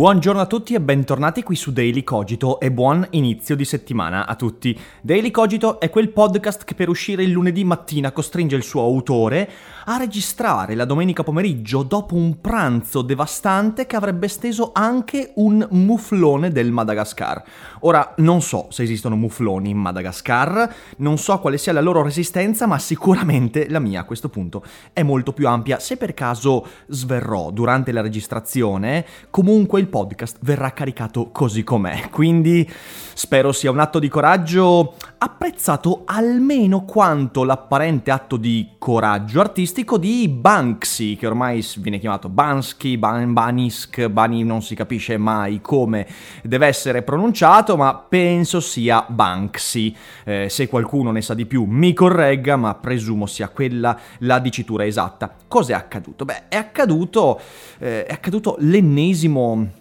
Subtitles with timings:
[0.00, 4.34] Buongiorno a tutti e bentornati qui su Daily Cogito e buon inizio di settimana a
[4.34, 4.74] tutti.
[5.02, 9.50] Daily Cogito è quel podcast che per uscire il lunedì mattina costringe il suo autore
[9.84, 16.50] a registrare la domenica pomeriggio dopo un pranzo devastante che avrebbe steso anche un muflone
[16.50, 17.42] del Madagascar.
[17.80, 22.66] Ora, non so se esistono mufloni in Madagascar, non so quale sia la loro resistenza,
[22.66, 24.64] ma sicuramente la mia a questo punto
[24.94, 25.78] è molto più ampia.
[25.78, 32.08] Se per caso sverrò durante la registrazione, comunque il podcast verrà caricato così com'è.
[32.08, 32.66] Quindi
[33.12, 40.26] spero sia un atto di coraggio apprezzato almeno quanto l'apparente atto di coraggio artistico di
[40.28, 46.06] Banksy, che ormai viene chiamato Bansky, Ban- Banisk, Bani non si capisce mai come
[46.42, 49.94] deve essere pronunciato, ma penso sia Banksy.
[50.24, 54.86] Eh, se qualcuno ne sa di più mi corregga, ma presumo sia quella la dicitura
[54.86, 55.34] esatta.
[55.46, 56.24] Cos'è accaduto?
[56.24, 57.38] Beh, è accaduto,
[57.78, 59.78] eh, è accaduto l'ennesimo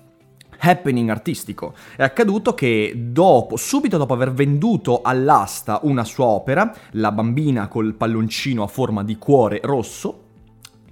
[0.59, 1.73] happening artistico.
[1.95, 7.93] È accaduto che dopo, subito dopo aver venduto all'asta una sua opera, La bambina col
[7.93, 10.27] palloncino a forma di cuore rosso,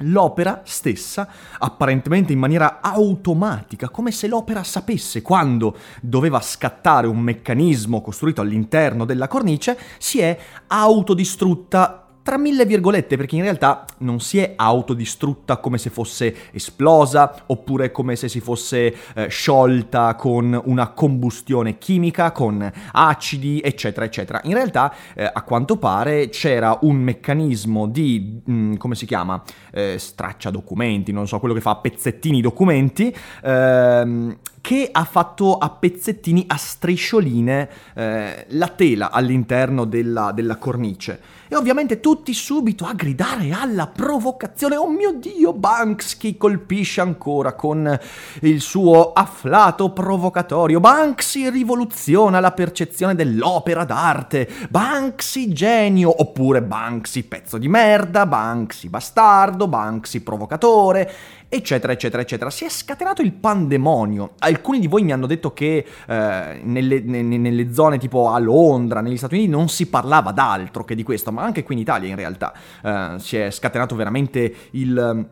[0.01, 8.01] L'opera stessa, apparentemente in maniera automatica, come se l'opera sapesse quando doveva scattare un meccanismo
[8.01, 14.37] costruito all'interno della cornice, si è autodistrutta tra mille virgolette, perché in realtà non si
[14.39, 20.89] è autodistrutta come se fosse esplosa, oppure come se si fosse eh, sciolta con una
[20.89, 24.41] combustione chimica, con acidi, eccetera, eccetera.
[24.43, 29.41] In realtà, eh, a quanto pare, c'era un meccanismo di, mh, mm, come si chiama,
[29.71, 35.69] eh, straccia documenti, non so, quello che fa pezzettini documenti, ehm, che ha fatto a
[35.69, 41.21] pezzettini, a striscioline, eh, la tela all'interno della, della cornice.
[41.47, 44.75] E ovviamente tutti subito a gridare alla provocazione.
[44.75, 47.97] Oh mio Dio, Banksy colpisce ancora con
[48.41, 50.81] il suo afflato provocatorio.
[50.81, 54.49] Banksy rivoluziona la percezione dell'opera d'arte.
[54.69, 61.09] Banksy genio, oppure Banksy pezzo di merda, Banksy bastardo, Banksy provocatore
[61.49, 62.49] eccetera, eccetera, eccetera.
[62.49, 64.33] Si è scatenato il pandemonio.
[64.39, 69.01] Alcuni di voi mi hanno detto che eh, nelle, ne, nelle, zone tipo a Londra,
[69.01, 72.09] negli Stati Uniti, non si parlava d'altro che di questo, ma anche qui in Italia
[72.09, 72.53] in realtà
[72.83, 75.27] eh, si è scatenato veramente il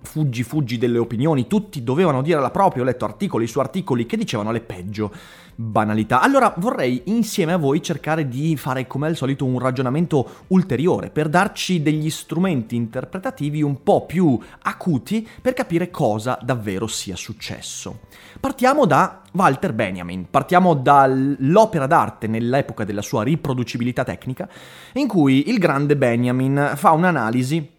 [0.00, 4.16] fuggi fuggi delle opinioni, tutti dovevano dire la propria, ho letto articoli su articoli che
[4.16, 5.12] dicevano le peggio
[5.54, 6.20] banalità.
[6.20, 11.28] Allora vorrei insieme a voi cercare di fare come al solito un ragionamento ulteriore per
[11.28, 18.00] darci degli strumenti interpretativi un po' più acuti per capire cosa davvero sia successo.
[18.38, 24.48] Partiamo da Walter Benjamin, partiamo dall'opera d'arte nell'epoca della sua riproducibilità tecnica,
[24.94, 27.76] in cui il grande Benjamin fa un'analisi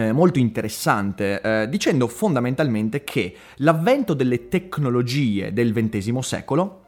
[0.00, 6.84] eh, molto interessante, eh, dicendo fondamentalmente che l'avvento delle tecnologie del XX secolo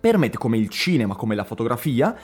[0.00, 2.16] permette, come il cinema, come la fotografia,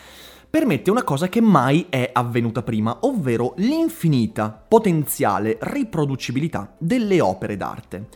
[0.48, 8.08] permette una cosa che mai è avvenuta prima, ovvero l'infinita potenziale riproducibilità delle opere d'arte.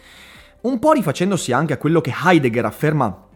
[0.62, 3.26] Un po' rifacendosi anche a quello che Heidegger afferma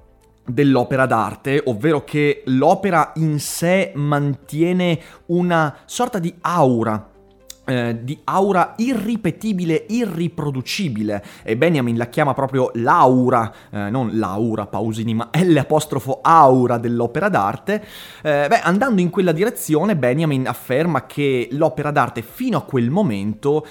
[0.46, 7.12] dell'opera d'arte, ovvero che l'opera in sé mantiene una sorta di aura
[7.64, 15.14] eh, di aura irripetibile, irriproducibile e Benjamin la chiama proprio l'aura, eh, non l'aura Pausini,
[15.14, 17.84] ma l'apostrofo aura dell'opera d'arte.
[18.22, 23.66] Eh, beh, andando in quella direzione Benjamin afferma che l'opera d'arte fino a quel momento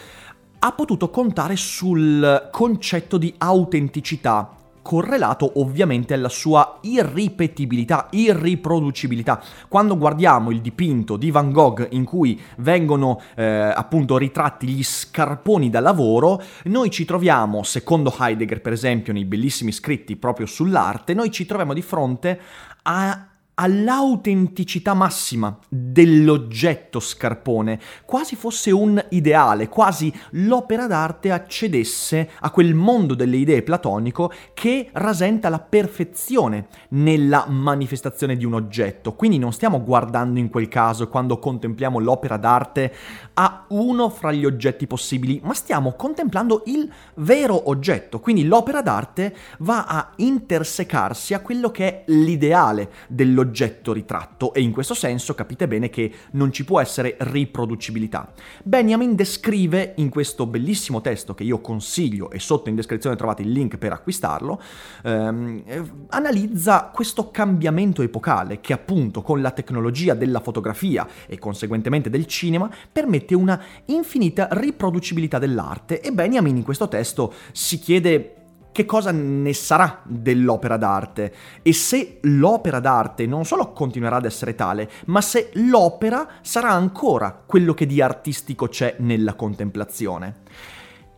[0.59, 4.49] ha potuto contare sul concetto di autenticità,
[4.83, 9.41] correlato ovviamente alla sua irripetibilità, irriproducibilità.
[9.67, 15.71] Quando guardiamo il dipinto di Van Gogh in cui vengono eh, appunto ritratti gli scarponi
[15.71, 21.31] da lavoro, noi ci troviamo, secondo Heidegger per esempio, nei bellissimi scritti proprio sull'arte, noi
[21.31, 22.39] ci troviamo di fronte
[22.83, 32.73] a all'autenticità massima dell'oggetto scarpone, quasi fosse un ideale, quasi l'opera d'arte accedesse a quel
[32.73, 39.13] mondo delle idee platonico che rasenta la perfezione nella manifestazione di un oggetto.
[39.13, 42.93] Quindi non stiamo guardando in quel caso, quando contempliamo l'opera d'arte,
[43.35, 48.19] a uno fra gli oggetti possibili, ma stiamo contemplando il vero oggetto.
[48.19, 54.61] Quindi l'opera d'arte va a intersecarsi a quello che è l'ideale dell'oggetto l'oggetto ritratto e
[54.61, 58.31] in questo senso capite bene che non ci può essere riproducibilità.
[58.63, 63.51] Benjamin descrive in questo bellissimo testo che io consiglio e sotto in descrizione trovate il
[63.51, 64.61] link per acquistarlo,
[65.03, 65.63] ehm,
[66.09, 72.69] analizza questo cambiamento epocale che appunto con la tecnologia della fotografia e conseguentemente del cinema
[72.91, 78.42] permette una infinita riproducibilità dell'arte e Benjamin in questo testo si chiede
[78.73, 84.55] che cosa ne sarà dell'opera d'arte e se l'opera d'arte non solo continuerà ad essere
[84.55, 90.41] tale, ma se l'opera sarà ancora quello che di artistico c'è nella contemplazione.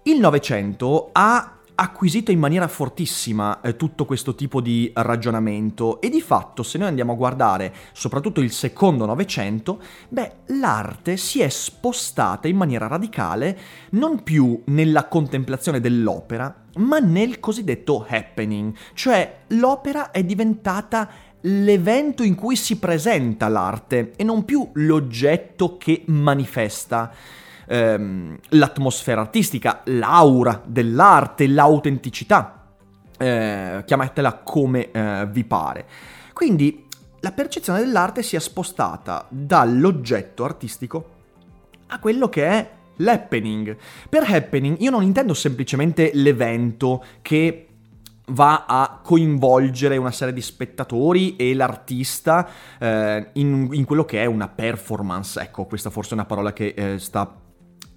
[0.04, 6.01] Il Novecento ha acquisito in maniera fortissima eh, tutto questo tipo di ragionamento.
[6.01, 11.42] E di fatto se noi andiamo a guardare soprattutto il secondo Novecento, beh, l'arte si
[11.42, 13.57] è spostata in maniera radicale
[13.92, 21.10] non più nella contemplazione dell'opera, ma nel cosiddetto happening, cioè l'opera è diventata
[21.42, 27.12] l'evento in cui si presenta l'arte e non più l'oggetto che manifesta
[27.67, 32.67] ehm, l'atmosfera artistica, l'aura dell'arte, l'autenticità,
[33.17, 35.85] eh, chiamatela come eh, vi pare.
[36.33, 36.85] Quindi
[37.21, 41.09] la percezione dell'arte si è spostata dall'oggetto artistico
[41.88, 43.75] a quello che è l'happening.
[44.09, 47.67] Per happening io non intendo semplicemente l'evento che
[48.29, 52.47] va a coinvolgere una serie di spettatori e l'artista
[52.79, 55.39] eh, in, in, quello che è una performance.
[55.39, 57.31] Ecco, questa forse è una parola che eh, sta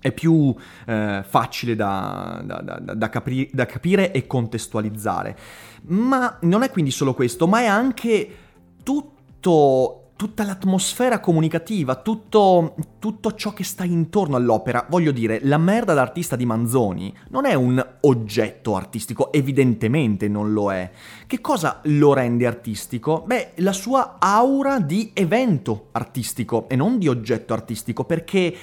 [0.01, 0.55] è più
[0.87, 5.37] eh, facile da, da, da, da, capri- da capire e contestualizzare.
[5.83, 8.37] Ma non è quindi solo questo, ma è anche
[8.83, 14.85] tutto tutta l'atmosfera comunicativa, tutto, tutto, ciò che sta intorno all'opera.
[14.91, 20.73] Voglio dire, la merda d'artista di Manzoni non è un oggetto artistico, evidentemente non lo
[20.73, 20.91] è.
[21.25, 23.23] Che cosa lo rende artistico?
[23.25, 28.57] Beh, la sua aura di evento artistico e non di oggetto artistico, perché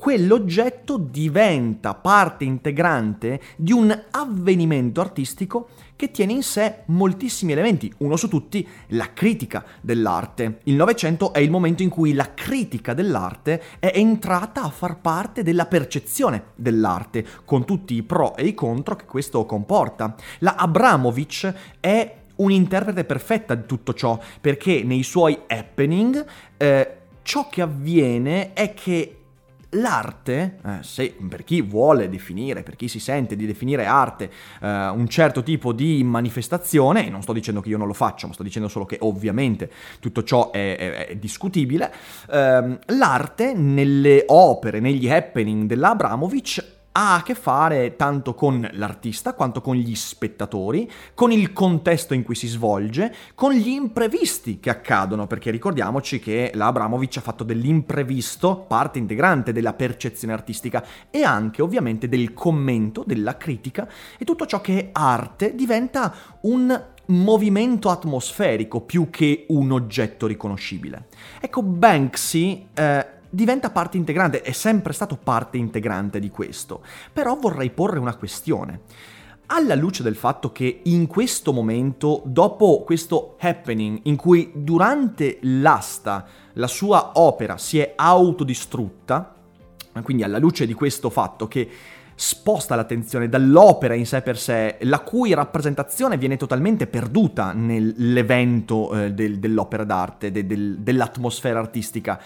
[0.00, 8.16] quell'oggetto diventa parte integrante di un avvenimento artistico che tiene in sé moltissimi elementi, uno
[8.16, 10.60] su tutti la critica dell'arte.
[10.64, 15.42] Il Novecento è il momento in cui la critica dell'arte è entrata a far parte
[15.42, 20.14] della percezione dell'arte, con tutti i pro e i contro che questo comporta.
[20.38, 26.24] La Abramovic è un'interprete perfetta di tutto ciò, perché nei suoi happening
[26.56, 29.16] eh, ciò che avviene è che
[29.70, 34.30] l'arte, eh, se per chi vuole definire, per chi si sente di definire arte
[34.60, 38.26] eh, un certo tipo di manifestazione, e non sto dicendo che io non lo faccio,
[38.26, 39.70] ma sto dicendo solo che ovviamente
[40.00, 41.92] tutto ciò è, è, è discutibile,
[42.30, 49.62] ehm, l'arte nelle opere, negli happening dell'Abramovic ha a che fare tanto con l'artista quanto
[49.62, 55.26] con gli spettatori, con il contesto in cui si svolge, con gli imprevisti che accadono,
[55.26, 61.62] perché ricordiamoci che la Abramovic ha fatto dell'imprevisto parte integrante della percezione artistica e anche
[61.62, 63.88] ovviamente del commento, della critica
[64.18, 71.06] e tutto ciò che è arte diventa un movimento atmosferico più che un oggetto riconoscibile.
[71.40, 76.82] Ecco, Banksy eh, diventa parte integrante, è sempre stato parte integrante di questo.
[77.12, 78.80] Però vorrei porre una questione.
[79.46, 86.26] Alla luce del fatto che in questo momento, dopo questo happening in cui durante l'asta
[86.54, 89.34] la sua opera si è autodistrutta,
[90.02, 91.68] quindi alla luce di questo fatto che
[92.20, 99.12] sposta l'attenzione dall'opera in sé per sé, la cui rappresentazione viene totalmente perduta nell'evento eh,
[99.12, 102.20] del, dell'opera d'arte, de, del, dell'atmosfera artistica.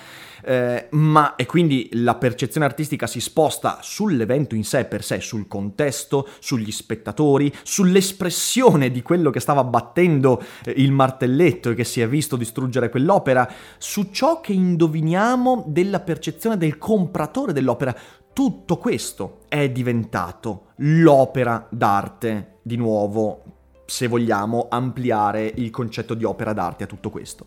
[0.47, 5.47] Eh, ma e quindi la percezione artistica si sposta sull'evento in sé per sé, sul
[5.47, 12.01] contesto, sugli spettatori, sull'espressione di quello che stava battendo eh, il martelletto e che si
[12.01, 13.49] è visto distruggere quell'opera,
[13.79, 17.97] su ciò che indoviniamo della percezione del compratore dell'opera.
[18.35, 23.45] Tutto questo è diventato l'opera d'arte, di nuovo,
[23.87, 27.47] se vogliamo ampliare il concetto di opera d'arte a tutto questo.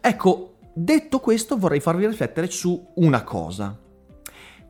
[0.00, 3.78] Ecco, detto questo vorrei farvi riflettere su una cosa.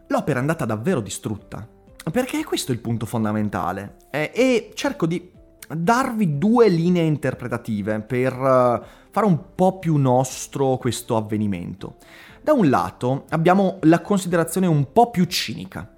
[0.08, 1.66] L'opera è andata davvero distrutta,
[2.12, 3.96] perché è questo il punto fondamentale.
[4.10, 5.32] Eh, e cerco di
[5.74, 11.96] darvi due linee interpretative per uh, fare un po' più nostro questo avvenimento.
[12.46, 15.96] Da un lato abbiamo la considerazione un po' più cinica.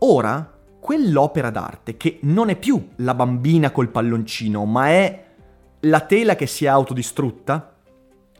[0.00, 5.24] Ora, quell'opera d'arte che non è più la bambina col palloncino, ma è
[5.80, 7.76] la tela che si è autodistrutta,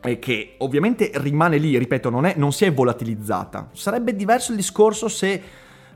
[0.03, 3.69] e che ovviamente rimane lì, ripeto, non, è, non si è volatilizzata.
[3.73, 5.41] Sarebbe diverso il discorso se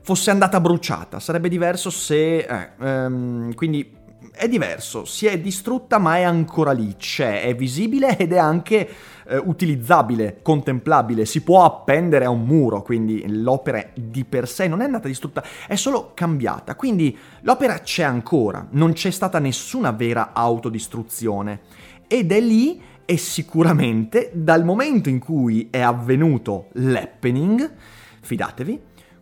[0.02, 2.38] fosse andata bruciata, sarebbe diverso se...
[2.38, 2.70] Eh,
[3.04, 3.98] um, quindi
[4.32, 8.88] è diverso, si è distrutta ma è ancora lì, c'è, è visibile ed è anche
[9.26, 14.80] eh, utilizzabile, contemplabile, si può appendere a un muro, quindi l'opera di per sé non
[14.80, 20.30] è andata distrutta, è solo cambiata, quindi l'opera c'è ancora, non c'è stata nessuna vera
[20.32, 21.60] autodistruzione
[22.06, 27.72] ed è lì e sicuramente dal momento in cui è avvenuto l'happening,
[28.20, 28.80] fidatevi,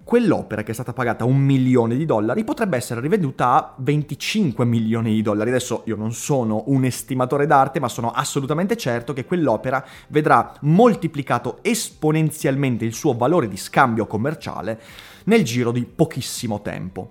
[0.09, 5.13] quell'opera che è stata pagata un milione di dollari potrebbe essere rivenduta a 25 milioni
[5.13, 5.51] di dollari.
[5.51, 11.59] Adesso io non sono un estimatore d'arte, ma sono assolutamente certo che quell'opera vedrà moltiplicato
[11.61, 14.81] esponenzialmente il suo valore di scambio commerciale
[15.25, 17.11] nel giro di pochissimo tempo.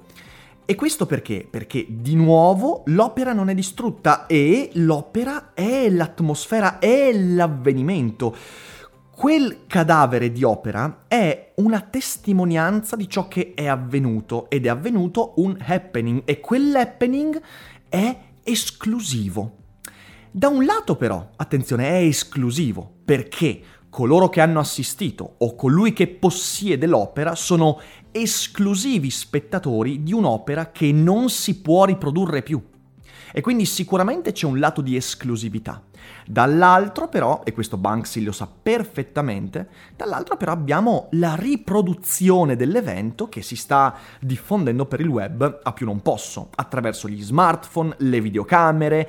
[0.65, 1.47] E questo perché?
[1.47, 8.35] Perché di nuovo l'opera non è distrutta e l'opera è l'atmosfera, è l'avvenimento
[9.17, 15.33] quel cadavere di opera è una testimonianza di ciò che è avvenuto ed è avvenuto
[15.37, 17.41] un happening e quell'happening
[17.89, 19.55] è esclusivo.
[20.29, 23.59] Da un lato però, attenzione, è esclusivo perché
[23.89, 27.79] coloro che hanno assistito o colui che possiede l'opera sono
[28.11, 32.61] esclusivi spettatori di un'opera che non si può riprodurre più.
[33.37, 35.83] E quindi sicuramente c'è un lato di esclusività.
[36.25, 43.43] Dall'altro però, e questo Banksy lo sa perfettamente, dall'altro però abbiamo la riproduzione dell'evento che
[43.43, 49.07] si sta diffondendo per il web a più non posso, attraverso gli smartphone, le videocamere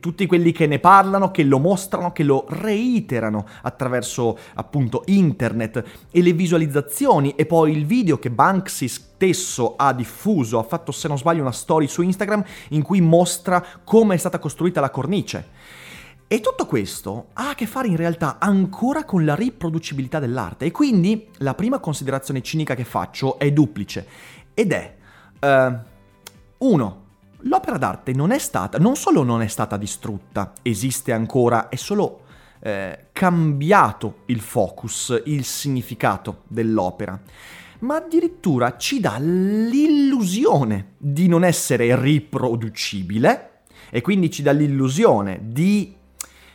[0.00, 6.22] tutti quelli che ne parlano, che lo mostrano, che lo reiterano attraverso appunto internet e
[6.22, 8.88] le visualizzazioni e poi il video che Banksy
[9.20, 13.62] stesso ha diffuso, ha fatto se non sbaglio una story su Instagram in cui mostra
[13.84, 15.48] come è stata costruita la cornice.
[16.26, 20.64] E tutto questo ha a che fare in realtà ancora con la riproducibilità dell'arte.
[20.64, 24.06] E quindi la prima considerazione cinica che faccio è duplice.
[24.54, 24.96] Ed è
[25.40, 27.04] uh, uno,
[27.40, 32.22] l'opera d'arte non è stata, non solo non è stata distrutta, esiste ancora, è solo
[32.60, 37.20] eh, cambiato il focus, il significato dell'opera,
[37.80, 45.94] ma addirittura ci dà l'illusione di non essere riproducibile e quindi ci dà l'illusione di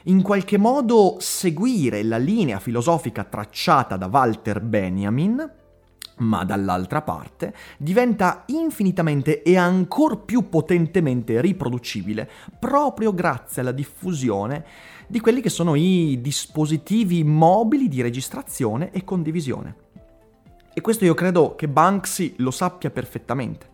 [0.07, 5.51] in qualche modo seguire la linea filosofica tracciata da Walter Benjamin,
[6.17, 12.29] ma dall'altra parte diventa infinitamente e ancor più potentemente riproducibile
[12.59, 14.63] proprio grazie alla diffusione
[15.07, 19.84] di quelli che sono i dispositivi mobili di registrazione e condivisione.
[20.77, 23.69] E questo io credo che Banksy lo sappia perfettamente.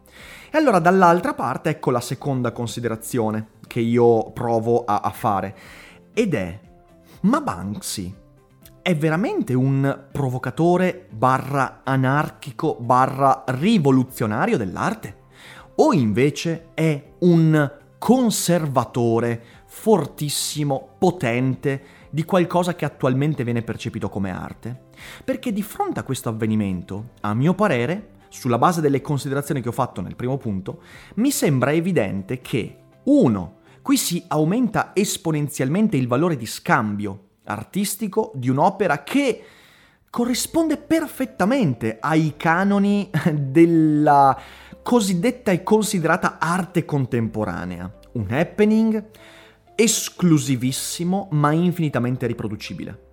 [0.51, 5.55] E allora dall'altra parte ecco la seconda considerazione che io provo a, a fare
[6.13, 6.59] ed è,
[7.21, 8.13] ma Banksy
[8.83, 15.15] è veramente un provocatore barra anarchico barra rivoluzionario dell'arte?
[15.77, 24.89] O invece è un conservatore fortissimo, potente, di qualcosa che attualmente viene percepito come arte?
[25.23, 29.73] Perché di fronte a questo avvenimento, a mio parere, sulla base delle considerazioni che ho
[29.73, 30.81] fatto nel primo punto,
[31.15, 38.47] mi sembra evidente che, uno, Qui si aumenta esponenzialmente il valore di scambio artistico di
[38.47, 39.43] un'opera che
[40.09, 44.39] corrisponde perfettamente ai canoni della
[44.83, 47.91] cosiddetta e considerata arte contemporanea.
[48.13, 49.03] Un happening
[49.73, 53.09] esclusivissimo ma infinitamente riproducibile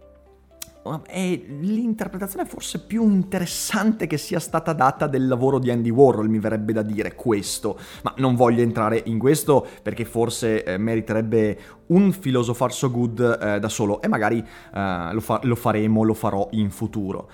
[1.06, 6.38] è l'interpretazione forse più interessante che sia stata data del lavoro di Andy Warhol, mi
[6.38, 12.12] verrebbe da dire questo, ma non voglio entrare in questo perché forse eh, meriterebbe un
[12.12, 16.48] filosofar so good eh, da solo e magari eh, lo, fa- lo, faremo, lo farò
[16.52, 17.28] in futuro.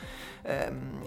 [0.46, 1.02] Ehm,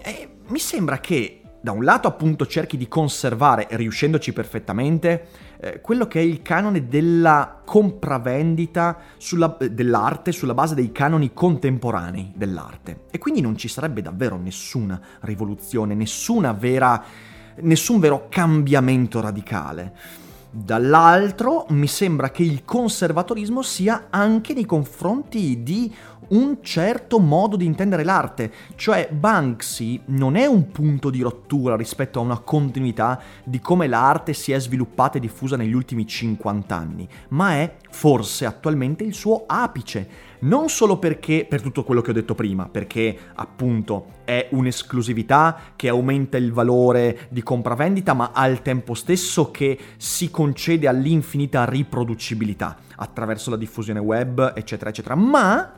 [0.48, 5.26] mi sembra che da un lato appunto cerchi di conservare, riuscendoci perfettamente,
[5.60, 11.32] eh, quello che è il canone della compravendita sulla, eh, dell'arte sulla base dei canoni
[11.32, 13.02] contemporanei dell'arte.
[13.10, 17.02] E quindi non ci sarebbe davvero nessuna rivoluzione, nessuna vera,
[17.60, 19.92] nessun vero cambiamento radicale.
[20.50, 25.94] Dall'altro mi sembra che il conservatorismo sia anche nei confronti di
[26.28, 32.18] un certo modo di intendere l'arte, cioè Banksy non è un punto di rottura rispetto
[32.18, 37.08] a una continuità di come l'arte si è sviluppata e diffusa negli ultimi 50 anni,
[37.28, 40.27] ma è forse attualmente il suo apice.
[40.40, 45.88] Non solo perché, per tutto quello che ho detto prima, perché appunto è un'esclusività che
[45.88, 53.50] aumenta il valore di compravendita, ma al tempo stesso che si concede all'infinita riproducibilità attraverso
[53.50, 55.72] la diffusione web, eccetera, eccetera, ma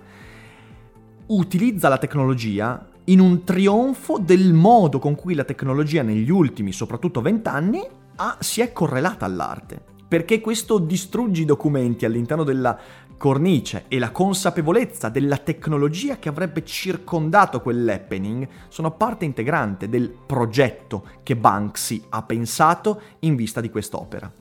[1.26, 7.22] utilizza la tecnologia in un trionfo del modo con cui la tecnologia negli ultimi, soprattutto
[7.22, 7.82] vent'anni,
[8.40, 9.82] si è correlata all'arte.
[10.06, 12.76] Perché questo distruggi i documenti all'interno della
[13.20, 21.04] cornice e la consapevolezza della tecnologia che avrebbe circondato quell'happening sono parte integrante del progetto
[21.22, 24.32] che Banksy ha pensato in vista di quest'opera.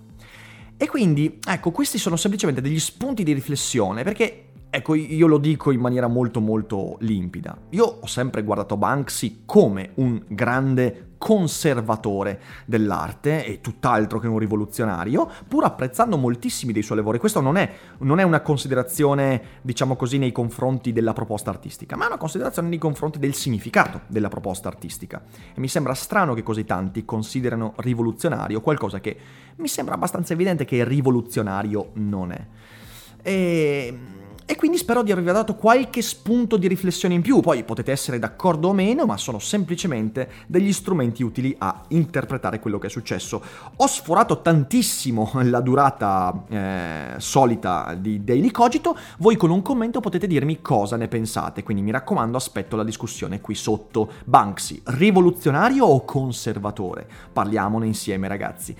[0.78, 5.72] E quindi, ecco, questi sono semplicemente degli spunti di riflessione, perché Ecco, io lo dico
[5.72, 7.58] in maniera molto molto limpida.
[7.70, 15.28] Io ho sempre guardato Banksy come un grande conservatore dell'arte e tutt'altro che un rivoluzionario,
[15.48, 17.18] pur apprezzando moltissimi dei suoi lavori.
[17.18, 22.04] Questo non è, non è, una considerazione, diciamo così, nei confronti della proposta artistica, ma
[22.04, 25.24] è una considerazione nei confronti del significato della proposta artistica.
[25.52, 29.18] E mi sembra strano che così tanti considerano rivoluzionario qualcosa che
[29.56, 32.46] mi sembra abbastanza evidente che rivoluzionario non è.
[33.22, 33.98] E
[34.52, 38.18] e quindi spero di avervi dato qualche spunto di riflessione in più, poi potete essere
[38.18, 43.44] d'accordo o meno, ma sono semplicemente degli strumenti utili a interpretare quello che è successo.
[43.76, 50.26] Ho sforato tantissimo la durata eh, solita di Daily Cogito, voi con un commento potete
[50.26, 54.14] dirmi cosa ne pensate, quindi mi raccomando aspetto la discussione qui sotto.
[54.26, 57.08] Banksy, rivoluzionario o conservatore?
[57.32, 58.76] Parliamone insieme ragazzi.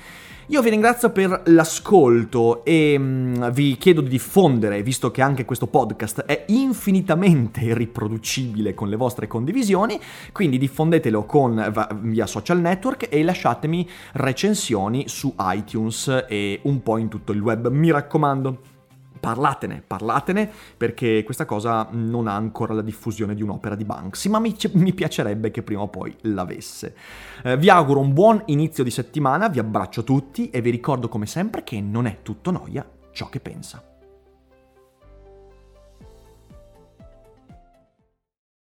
[0.52, 5.68] Io vi ringrazio per l'ascolto e um, vi chiedo di diffondere, visto che anche questo
[5.68, 10.00] podcast è infinitamente riproducibile con le vostre condivisioni,
[10.32, 17.10] quindi diffondetelo con, via social network e lasciatemi recensioni su iTunes e un po' in
[17.10, 18.79] tutto il web, mi raccomando.
[19.20, 24.40] Parlatene, parlatene, perché questa cosa non ha ancora la diffusione di un'opera di Banksy, ma
[24.40, 26.96] mi, mi piacerebbe che prima o poi l'avesse.
[27.44, 31.26] Eh, vi auguro un buon inizio di settimana, vi abbraccio tutti e vi ricordo come
[31.26, 33.84] sempre che non è tutto noia ciò che pensa.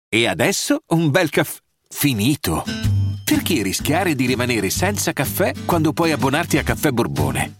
[0.09, 2.65] E adesso un bel caffè finito.
[3.25, 7.60] Perché rischiare di rimanere senza caffè quando puoi abbonarti a Caffè Borbone?